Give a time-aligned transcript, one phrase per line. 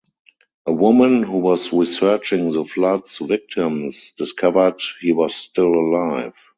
[0.65, 6.33] A woman who was researching the flood's victims discovered he was still alive.